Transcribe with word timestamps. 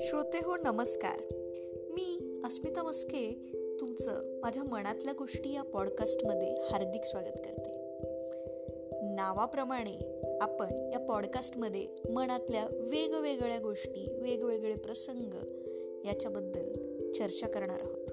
श्रोते 0.00 0.38
हो 0.38 0.54
नमस्कार. 0.64 1.20
मी 1.90 2.40
अस्मिता 2.44 2.82
मस्के 2.82 3.52
तुमचं 3.80 4.20
माझ्या 4.40 4.64
मनातल्या 4.64 5.14
गोष्टी 5.18 5.54
या 5.54 5.62
पॉडकास्टमध्ये 5.62 6.48
हार्दिक 6.48 7.04
स्वागत 7.04 7.38
करते. 7.38 7.78
नावाप्रमाणे 9.14 10.20
आपण 10.40 10.90
या 10.92 10.98
पॉडकास्टमध्ये 10.98 11.86
मनातल्या 12.10 12.66
वेगवेगळ्या 12.70 13.58
गोष्टी 13.58 14.18
वेगवेगळे 14.20 14.74
प्रसंग 14.74 15.34
याच्याबद्दल 16.04 16.72
चर्चा 17.12 17.46
करणार 17.46 17.80
आहोत. 17.80 18.12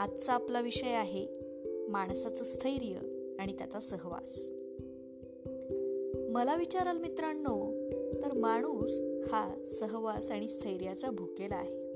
आजचा 0.00 0.32
आपला 0.32 0.60
विषय 0.60 0.92
आहे 0.92 1.26
माणसाचं 1.88 2.44
स्थैर्य 2.44 2.94
आणि 3.38 3.52
त्याचा 3.52 3.80
सहवास. 3.80 4.50
मला 6.34 6.56
विचाराल 6.56 6.98
मित्रांनो 6.98 7.88
तर 8.22 8.32
माणूस 8.34 9.00
हा 9.32 9.64
सहवास 9.66 10.30
आणि 10.30 10.48
स्थैर्याचा 10.48 11.10
भुकेला 11.10 11.54
आहे. 11.54 11.92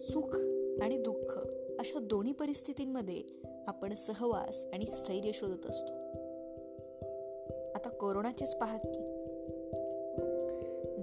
सुख 0.00 0.36
आणि 0.82 0.98
दुःख 0.98 1.38
अशा 1.78 1.98
दोन्ही 1.98 2.32
परिस्थितींमध्ये 2.32 3.22
आपण 3.66 3.94
सहवास 3.94 4.66
आणि 4.72 4.86
स्थैर्य 4.86 5.30
शोधत 5.34 5.66
असतो. 5.66 5.94
आता 7.74 7.88
कोरोनाचेच 7.88 8.56
पहा 8.56 8.76
की. 8.76 9.04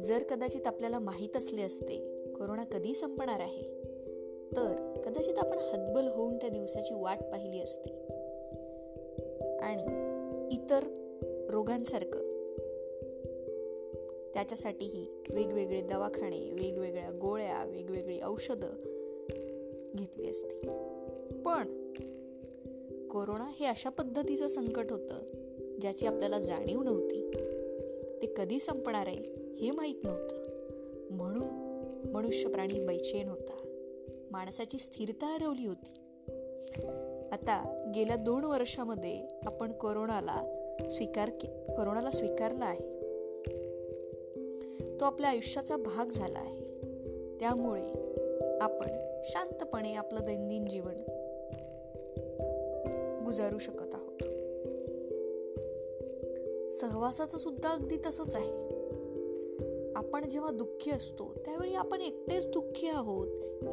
जर 0.02 0.24
कदाचित 0.24 0.68
आपल्याला 0.68 1.00
माहीत 1.00 1.38
असले 1.38 1.62
असते 1.62 2.16
कोरोना 2.32 2.64
कधी 2.64 2.96
संपणार 2.96 3.40
आहे? 3.40 3.82
तर 4.56 5.02
कदाचित 5.06 5.40
आपण 5.40 5.58
हतबल 5.60 6.08
होऊन 6.08 6.38
त्या 6.38 6.50
दिवसाची 6.50 6.94
वाट 6.94 7.24
पाहिली 7.32 7.62
असती. 7.62 7.92
आणि 9.62 10.10
इतर 10.52 11.09
रोगांसारखं. 11.50 12.30
त्याच्यासाठीही 14.34 15.24
वेगवेगळे 15.30 15.82
दवाखाने 15.82 16.52
वेगवेगळ्या 16.52 17.10
गोळ्या 17.10 17.64
वेगवेगळी 17.64 18.20
औषधं 18.24 18.70
घेतली 19.96 20.30
असती. 20.30 20.68
पण 21.46 21.94
कोरोना 23.08 23.52
हे 23.60 23.66
अशा 23.66 23.90
पद्धतीचं 23.90 24.48
संकट 24.48 24.92
होतं 24.92 25.18
ज्याची 25.82 26.06
आपल्याला 26.06 26.40
जाणीव 26.40 26.84
नव्हती. 26.84 27.32
ते 28.22 28.34
कधी 28.38 28.60
संपणार 28.60 29.08
आहे 29.08 29.54
हे 29.56 29.72
माहीत 29.72 29.96
नव्हतं. 30.04 30.36
म्हणून 31.12 31.48
मनुष्य 32.14 32.50
प्राणी 32.50 32.86
बैचेन 32.86 33.30
होता. 33.30 33.58
माणसाची 34.32 34.78
स्थिरता 34.78 35.26
हरवली 35.26 35.68
होती. 35.68 35.92
आता 37.32 37.78
गेल्या 37.96 38.16
दोन 38.16 38.44
वर्षामध्ये 38.44 39.28
आपण 39.46 39.72
कोरोनाला 39.72 40.59
स्वीकार 40.88 41.30
करोनाला 41.78 42.12
स्वीकारला 42.12 42.66
आहे. 42.66 43.00
तो 45.00 45.06
आपल्या 45.06 45.30
आयुष्याचा 45.30 45.78
भाग 45.78 46.10
झाला 46.10 46.40
आहे. 46.40 46.64
त्यामुळे 47.40 47.88
आपण 48.62 48.88
शांतपणे 49.24 49.94
आपलं 49.94 50.20
दैनंदिन 50.26 50.70
जीवन 50.70 50.96
गुजारू 53.26 53.58
शकत 53.58 53.96
आहोत. 53.96 54.24
सहवासाचं 56.72 57.38
सुद्धा 57.38 57.70
अगदी 57.70 57.98
तसंच 57.98 58.36
आहे. 58.36 58.80
आपण 59.96 60.30
जेव्हा 60.30 60.52
दुःखी 60.52 60.92
असतो 60.92 61.34
त्यावेळी 61.46 61.74
आपण 61.74 62.02
एकटेच 62.02 62.48
दुःखी 62.48 62.88
आहोत 62.88 63.28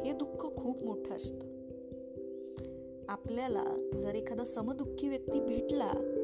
हे 0.05 0.11
दुःख 0.11 0.47
खूप 0.57 0.83
मोठं 0.83 1.15
असतं. 1.15 1.47
आपल्याला 3.09 3.89
जर 3.95 4.15
एखादा 4.15 4.45
समदुःखी 4.45 5.09
व्यक्ती 5.09 5.39
भेटला 5.39 6.16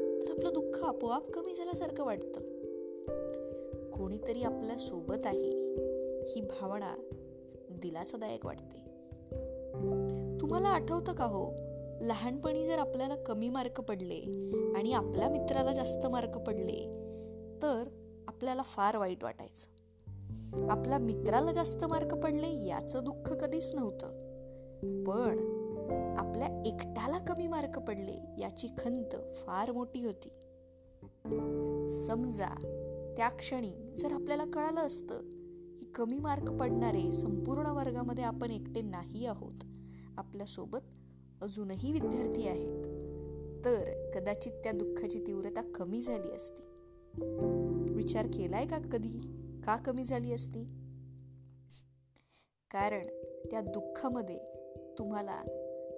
दुःख 0.84 0.94
आपोआप 0.94 1.30
कमी 1.30 1.54
झाल्यासारखं 1.54 2.04
वाटतं. 2.04 2.40
कोणीतरी 3.90 4.42
आपल्यासोबत 4.42 5.26
आहे 5.26 5.62
ही 6.22 6.40
भावना 6.40 6.94
दिलासादायक 7.70 8.46
वाटते. 8.46 8.78
तुम्हाला 10.40 10.68
आठवतं 10.68 11.14
का 11.14 11.24
हो 11.24 11.52
लहानपणी 12.00 12.66
जर 12.66 12.78
आपल्याला 12.78 13.16
कमी 13.16 13.48
मार्क 13.48 13.80
पडले 13.80 14.18
आणि 14.76 14.92
आपल्या 14.92 15.28
मित्राला 15.28 15.72
जास्त 15.72 16.06
मार्क 16.06 16.38
पडले 16.38 16.90
तर 17.62 17.84
आपल्याला 18.28 18.62
फार 18.62 18.96
वाईट 18.96 19.24
वाटायचं. 19.24 19.68
आपल्या 20.70 20.98
मित्राला 20.98 21.52
जास्त 21.52 21.84
मार्क 21.84 22.14
पडले 22.14 22.66
याचं 22.66 23.04
दुःख 23.04 23.32
कधीच 23.32 23.74
नव्हतं. 23.74 24.08
पण 25.04 25.38
आपल्या 26.18 26.62
एकट्याला 26.66 27.18
कमी 27.18 27.46
मार्क 27.46 27.78
पडले 27.78 28.18
याची 28.38 28.68
खंत 28.78 29.16
फार 29.34 29.72
मोठी 29.72 30.04
होती. 30.04 30.28
समजा 31.90 32.48
त्या 33.16 33.28
क्षणी 33.28 33.94
जर 33.96 34.12
आपल्याला 34.12 34.44
कळालं 34.44 34.80
असतं 34.80 35.18
की 35.78 35.84
कमी 35.94 36.18
मार्क 36.18 36.50
पडणारे 36.50 37.12
संपूर्ण 37.12 37.66
वर्गामध्ये 37.66 38.24
आपण 38.24 38.50
एकटे 38.50 38.82
नाही 38.82 39.26
आहोत 39.26 39.64
आपल्यासोबत 40.18 40.78
अजूनही 41.42 41.92
विद्यार्थी 41.92 42.48
आहेत 42.48 42.84
तर 43.64 44.10
कदाचित 44.14 44.52
त्या 44.52 44.72
दुःखाची 44.72 45.18
तीव्रता 45.26 45.62
कमी 45.74 46.02
झाली 46.02 46.32
असती. 46.32 46.62
विचार 47.94 48.26
केलाय 48.26 48.66
का 48.66 48.78
कधी? 48.78 49.20
का 49.66 49.76
कमी 49.76 50.04
झाली 50.04 50.32
असती? 50.32 50.64
कारण 52.70 53.02
त्या 53.50 53.60
दुःखामध्ये 53.60 54.38
तुम्हाला 54.98 55.42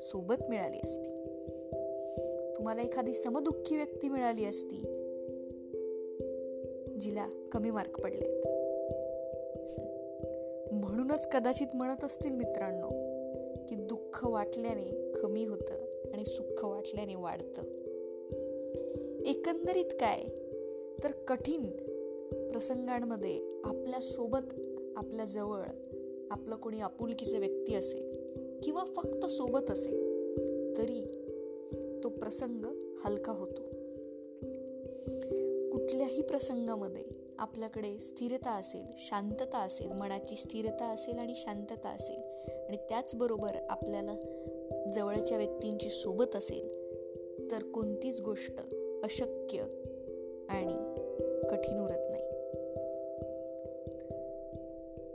सोबत 0.01 0.49
मिळाली 0.49 0.79
असती. 0.85 1.15
तुम्हाला 2.57 2.83
एखादी 2.83 3.15
समदुःखी 3.15 3.77
व्यक्ती 3.77 4.09
मिळाली 4.09 4.45
असती 4.45 5.06
जिला 7.01 7.29
कमी 7.53 7.71
मार्क 7.71 8.01
पडलेत. 8.01 8.47
म्हणूनच 10.73 11.29
कदाचित 11.29 11.67
म्हणत 11.75 12.05
असतील 12.05 12.33
मित्रांनो 12.33 12.89
की 13.69 13.75
दुःख 13.75 14.27
वाटल्याने 14.27 15.13
कमी 15.23 15.45
होतं 15.45 15.75
आणि 16.13 16.25
सुख 16.25 16.65
वाटल्याने 16.65 17.15
वाढतं. 17.15 17.63
एकंदरीत 19.23 19.91
काय? 20.01 20.25
तर 21.05 21.11
कठीण 21.29 21.71
प्रसंगांमध्ये 22.49 23.61
आपल्यासोबत 23.65 24.55
आपल्या 24.97 25.25
जवळ 25.25 25.63
आपलं 26.31 26.57
कोणी 26.57 26.81
आपुलकीचे 26.81 27.39
व्यक्ती 27.39 27.75
असेल 27.75 28.17
किंवा 28.63 28.85
फक्त 28.85 29.27
सोबत 29.27 29.71
असेल 29.71 30.03
तरी 30.77 31.23
तो 32.05 32.09
प्रसंग 32.09 32.67
हलका 33.05 33.33
होतो. 33.33 33.66
कुठल्याही 35.87 36.23
प्रसंगामध्ये 36.23 37.03
आपल्याकडे 37.39 37.99
स्थिरता 37.99 38.51
असेल 38.51 38.85
शांतता 38.99 39.59
असेल 39.59 39.93
मनाची 39.93 40.37
स्थिरता 40.37 40.87
असेल 40.87 41.19
आणि 41.19 41.33
शांतता 41.37 41.89
असेल 41.89 42.21
आणि 42.69 42.77
त्याचबरोबर 42.77 43.57
आपल्याला 43.69 44.15
जवळच्या 44.93 45.37
व्यक्तींची 45.37 45.91
सोबत 45.91 46.37
असेल 46.37 46.73
तर 47.51 47.63
कोणतीच 47.63 48.21
गोष्ट 48.21 48.53
अशक्य 49.05 49.61
आणि 50.49 50.75
कठीण 51.51 51.79
उरत 51.79 52.11
नाही. 52.11 52.25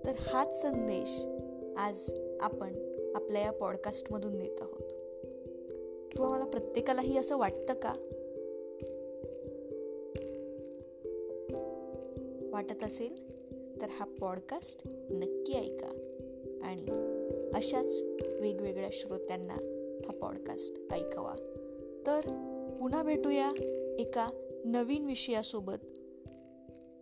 तर 0.06 0.12
हाच 0.18 0.62
संदेश 0.62 1.26
आज 1.78 2.12
आपण 2.42 2.70
आपल्या 3.16 3.42
या 3.42 3.52
पॉडकास्टमधून 3.52 4.40
देत 4.40 4.62
आहोत. 4.62 4.90
किंवा 6.12 6.30
मला 6.30 6.46
प्रत्येकालाही 6.46 7.18
असं 7.18 7.38
वाटतं 7.38 7.74
का? 7.74 7.94
वाटत 12.52 12.84
असेल 12.84 13.32
तर 13.82 13.88
हा 13.90 14.06
पॉडकास्ट 14.06 14.82
नक्की 15.10 15.54
ऐका. 15.54 15.88
आणि 16.64 16.86
अशाच 17.54 18.02
वेगवेगळ्या 18.40 18.90
श्रोत्यांना 18.92 19.54
हा 20.08 20.14
पॉडकास्ट 20.14 20.94
ऐकवा. 20.94 21.36
तर 22.08 22.22
पुन्हा 22.82 23.04
भेटूया 23.04 23.52
एका 24.00 24.30
नवीन 24.66 25.06
विषयासोबत 25.06 25.98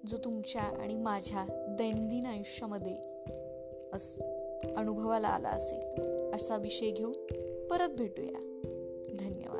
जो 0.08 0.18
तुमच्या 0.18 0.62
आणि 0.62 0.96
माझ्या 0.96 1.76
दैनंदिन 1.80 2.26
आयुष्यामध्ये 2.26 2.98
अस 3.94 4.20
अनुभवाला 4.78 5.28
आला 5.28 5.50
असेल. 5.50 6.02
असा 6.36 6.58
विषय 6.58 6.92
घेऊन 6.92 7.14
परत 7.68 7.90
भेटूया. 7.90 8.62
धन्यवाद. 9.20 9.59